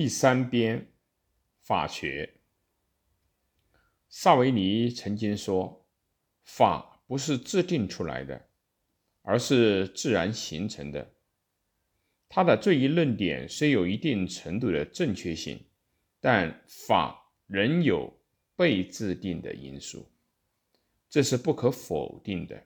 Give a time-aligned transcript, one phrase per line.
[0.00, 0.86] 第三编
[1.60, 2.36] 法学。
[4.08, 5.86] 萨维尼曾经说
[6.42, 8.48] ：“法不是制定出来的，
[9.20, 11.12] 而是自然形成的。”
[12.30, 15.62] 他的这一论点虽有一定程度的正确性，
[16.18, 18.10] 但法仍有
[18.56, 20.10] 被制定的因素，
[21.10, 22.64] 这是不可否定的。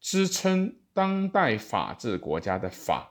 [0.00, 3.09] 支撑当代法治国家的法。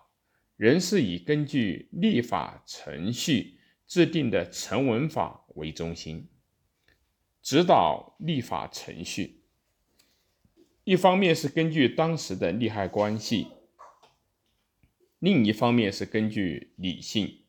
[0.59, 6.27] 仍是以根据立法程序制定的成文法为中心，
[7.41, 9.45] 指导立法程序。
[10.83, 13.47] 一方面是根据当时的利害关系，
[15.19, 17.45] 另一方面是根据理性。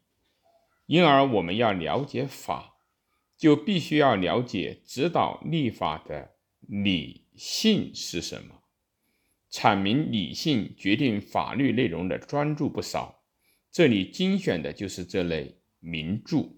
[0.86, 2.76] 因而，我们要了解法，
[3.36, 8.59] 就必须要了解指导立法的理性是什么。
[9.60, 13.20] 阐明理性决定法律内容的专著不少，
[13.70, 16.48] 这里精选的就是这类名著。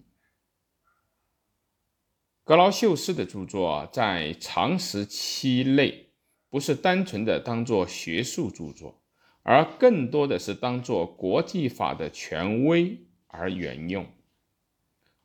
[2.45, 6.13] 格劳秀斯的著作在长时期内
[6.49, 9.03] 不是单纯的当做学术著作，
[9.41, 14.07] 而更多的是当做国际法的权威而沿用。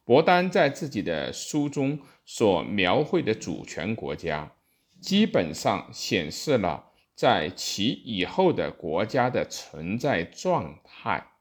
[0.02, 4.56] 伯丹在自己的书中所描绘的主权国家，
[5.00, 6.86] 基本上显示了。
[7.18, 11.32] 在其以后的国家的存在状态，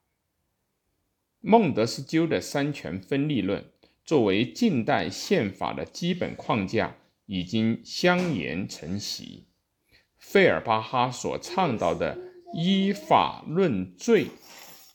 [1.40, 3.64] 孟德斯鸠的三权分立论
[4.04, 6.96] 作为近代宪法的基本框架
[7.28, 9.46] 已经相沿成习。
[10.18, 12.18] 费尔巴哈所倡导的
[12.56, 14.32] 依法论罪，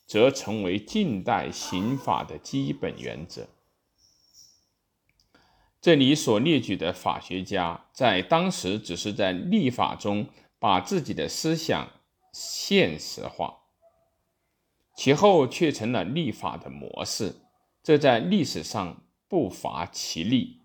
[0.04, 3.46] 则成为近代刑法的基本原则。
[5.80, 10.26] 这里所列举的法学家，在当时只是在立法中。
[10.62, 11.88] 把自己的思想
[12.32, 13.62] 现实化，
[14.94, 17.34] 其后却成了立法的模式，
[17.82, 20.60] 这在历史上不乏其例。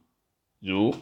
[0.59, 0.93] 如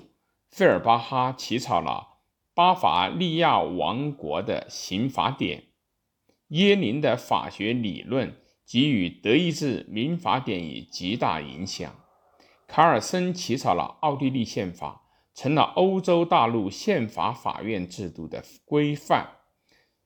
[0.49, 2.19] 费尔巴哈起草了
[2.53, 5.65] 巴伐利亚王国的刑法典，
[6.47, 11.93] 耶林的法学理论给予德意志民法典以极大影响，
[12.65, 15.01] 卡尔森起草了奥地利宪法。
[15.35, 19.31] 成了欧洲大陆宪法法院制度的规范。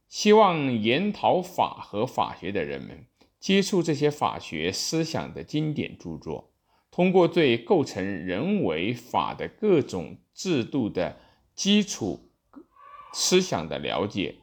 [0.07, 3.05] 希望研讨法和法学的人们
[3.39, 6.51] 接触这些法学思想的经典著作，
[6.89, 11.19] 通过对构成人为法的各种制度的
[11.53, 12.31] 基础
[13.13, 14.37] 思想的了解，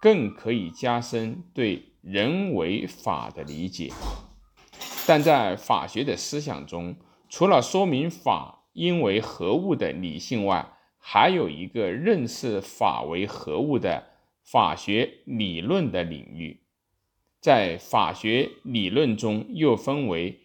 [0.00, 3.92] 更可以加深对人为法的理解。
[5.06, 6.96] 但在法学的思想中，
[7.28, 8.59] 除了说明法。
[8.72, 14.04] 因为何物的理性外，还有一个认识法为何物的
[14.42, 16.60] 法学理论的领域。
[17.40, 20.40] 在法学理论中，又分为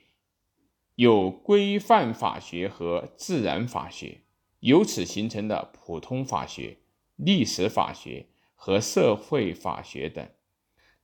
[0.95, 4.21] 有规范法学和自然法学，
[4.61, 6.77] 由此形成的普通法学、
[7.17, 10.25] 历史法学和社会法学等。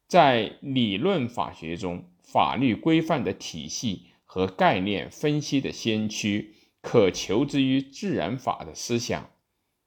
[0.07, 6.55] 在理论法学中，法律规范的体系和概念分析的先驱。
[6.81, 9.31] 可求之于自然法的思想，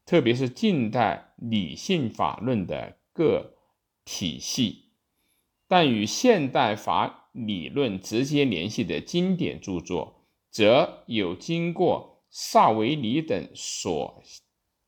[0.07, 3.55] 特别是近代理性法论的各
[4.05, 4.91] 体系，
[5.67, 14.23] 但与现代法理论直接联系的经典著作，则有经过萨维尼等所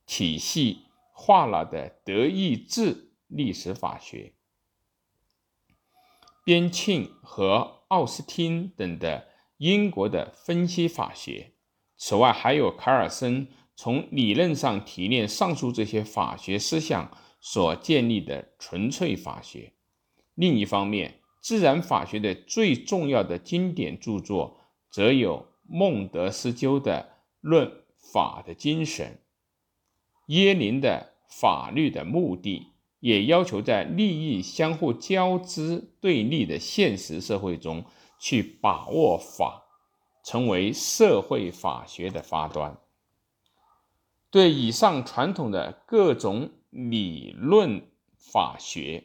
[0.07, 4.35] 体系化了的德意志历史法学，
[6.45, 11.53] 边沁和奥斯汀等的英国的分析法学。
[11.97, 19.73] 此外，还有卡尔森从理论上提炼上述这些法学思想所建立的纯粹法学。
[20.35, 24.59] 另一方面，自然法学的最重要的经典著作，
[24.91, 27.03] 则有孟德斯鸠的
[27.41, 27.71] 《论
[28.13, 29.07] 法的精神》，
[30.27, 32.61] 耶林的《法律的目的》，
[33.01, 37.85] 也要求在利益相互交织对立的现实社会中
[38.19, 39.66] 去把握法。
[40.27, 42.77] 成为社会法学的发端。
[44.29, 47.89] 对以上传统的各种理论
[48.19, 49.05] 法学，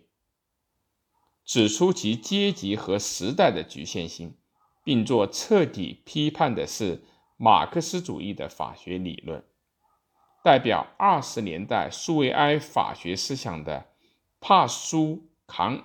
[1.46, 4.36] 指出其阶级和时代的局限性，
[4.84, 7.04] 并做彻底批判的是
[7.38, 9.46] 马克思主义的法学理论。
[10.44, 13.92] 代表二十年代苏维埃法学思想的
[14.40, 15.84] 帕苏坎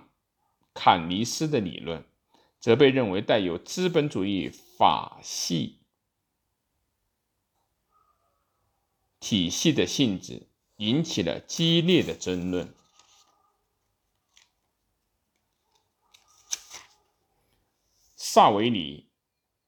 [0.72, 2.02] 坎尼斯的理论。
[2.58, 5.80] 则被认为带有资本主义法系
[9.20, 12.74] 体系的性质，引起了激烈的争论。
[18.14, 19.08] 萨维里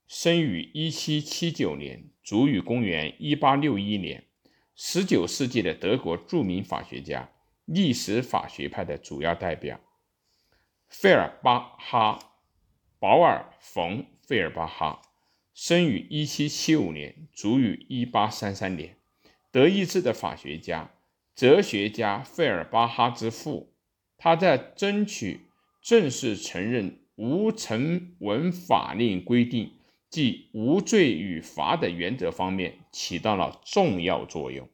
[0.06, 4.25] 生于1779年，卒于公元1861年。
[4.76, 7.32] 19世纪的德国著名法学家，
[7.64, 9.81] 历史法学派的主要代表。
[10.87, 12.19] 费尔巴哈·
[13.00, 15.03] 保尔·冯·费尔巴哈，
[15.55, 18.97] 生于1775年，卒于1833年。
[19.53, 20.91] 德意志的法学家、
[21.35, 23.75] 哲学家费尔巴哈之父。
[24.17, 25.43] 他在争取
[25.81, 29.75] 正式承认无成文法令规定，
[30.11, 34.69] 即无罪与罚的原则方面起到了重要作用。